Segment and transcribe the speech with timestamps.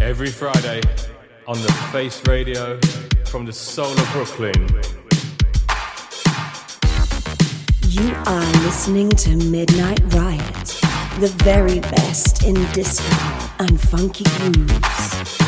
[0.00, 0.80] Every Friday
[1.46, 2.80] on the Face Radio
[3.26, 4.54] from the soul of Brooklyn.
[7.86, 10.80] You are listening to Midnight Riot,
[11.20, 13.14] the very best in disco
[13.58, 15.39] and funky grooves.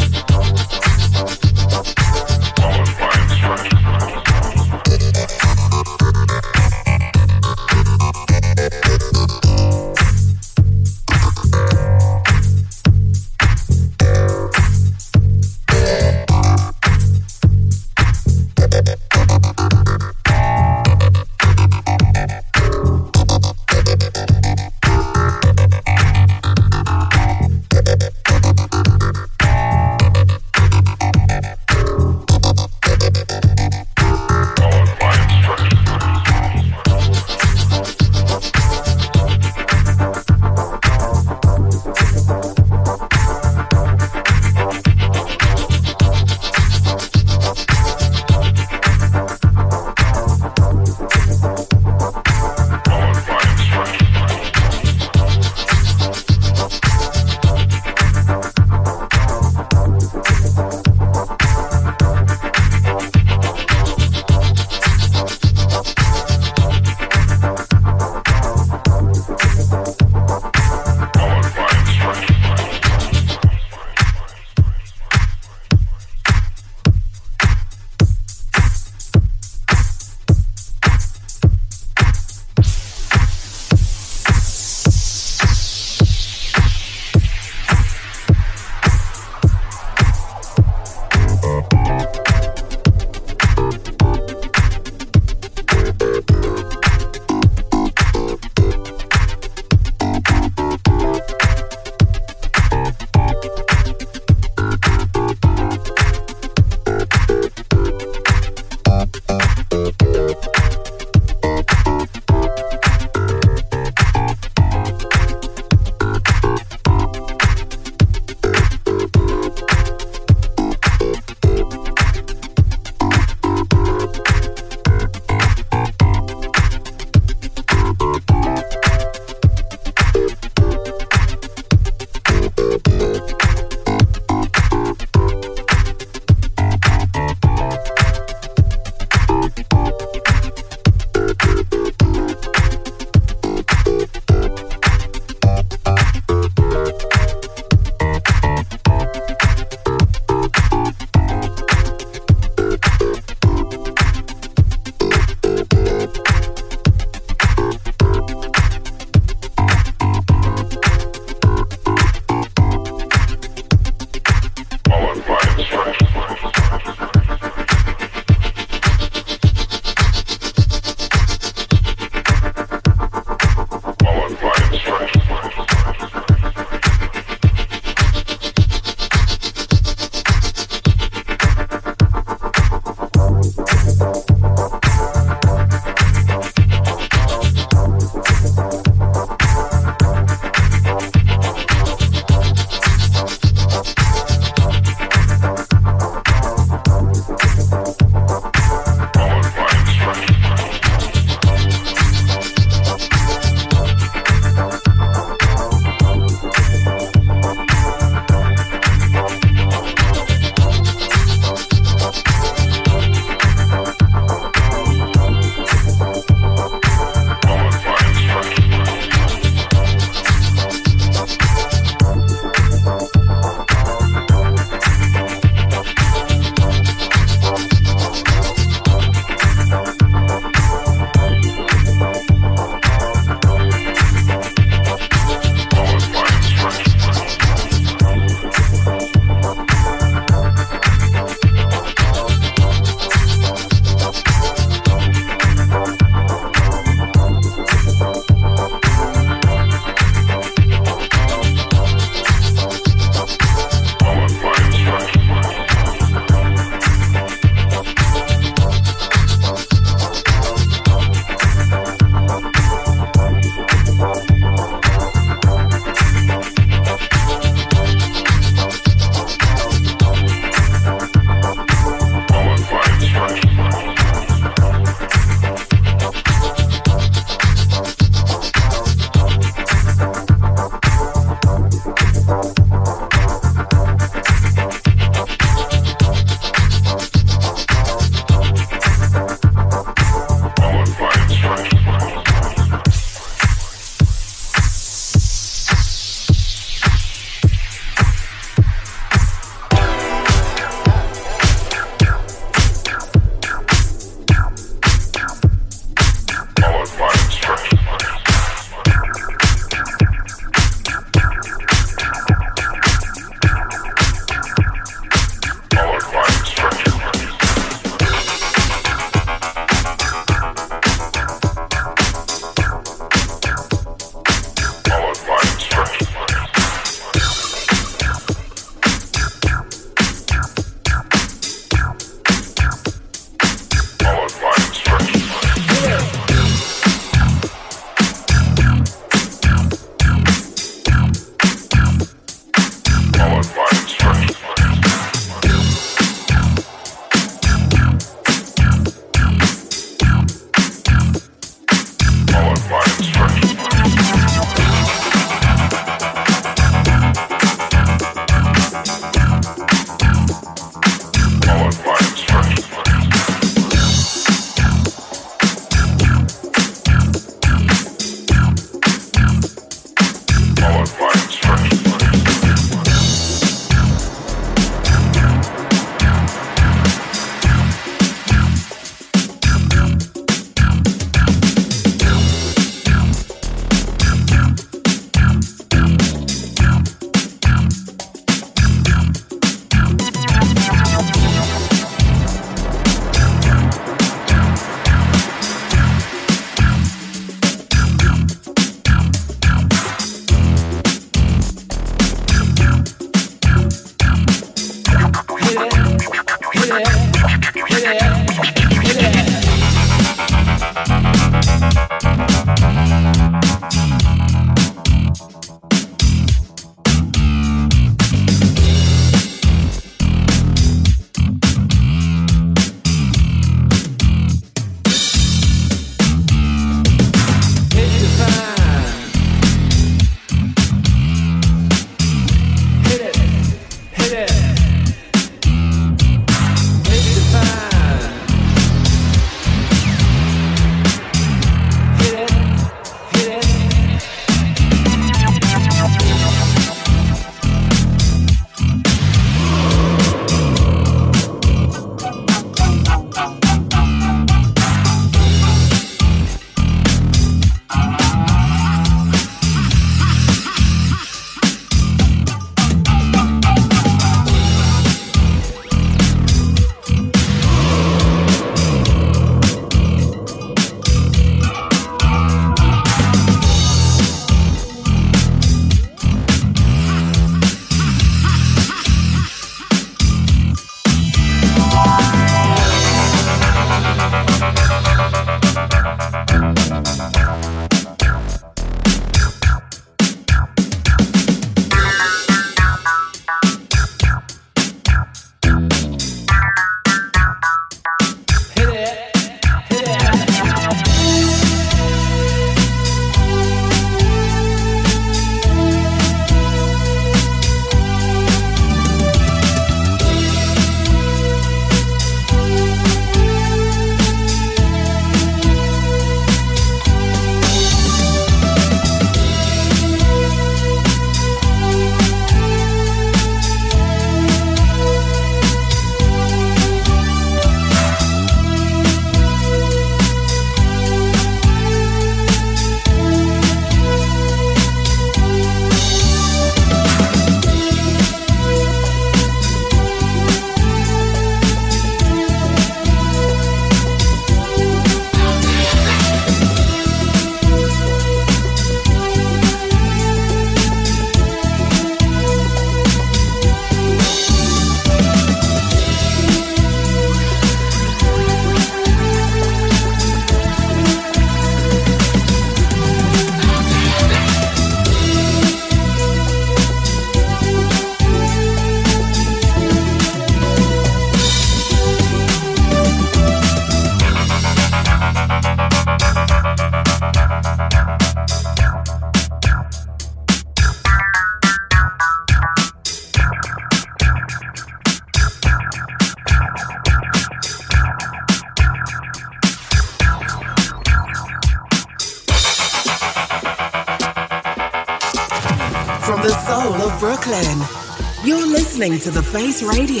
[599.51, 600.00] To Radio.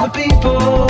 [0.00, 0.89] the people.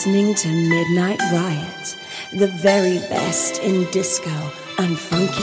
[0.00, 1.96] Listening to Midnight Riot,
[2.32, 4.30] the very best in disco
[4.78, 5.42] and funky